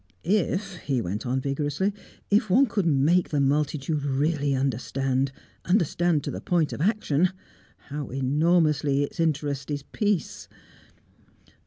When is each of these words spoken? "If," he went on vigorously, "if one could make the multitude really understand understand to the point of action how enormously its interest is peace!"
"If," 0.23 0.77
he 0.77 0.99
went 0.99 1.27
on 1.27 1.41
vigorously, 1.41 1.93
"if 2.31 2.49
one 2.49 2.65
could 2.65 2.87
make 2.87 3.29
the 3.29 3.39
multitude 3.39 4.03
really 4.03 4.55
understand 4.55 5.31
understand 5.63 6.23
to 6.23 6.31
the 6.31 6.41
point 6.41 6.73
of 6.73 6.81
action 6.81 7.29
how 7.89 8.09
enormously 8.09 9.03
its 9.03 9.19
interest 9.19 9.69
is 9.69 9.83
peace!" 9.83 10.47